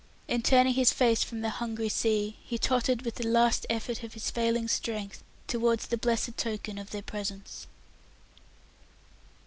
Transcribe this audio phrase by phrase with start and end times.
[0.27, 4.15] and turning his face from the hungry sea, he tottered with the last effort of
[4.15, 7.67] his failing strength towards the blessed token of their presence.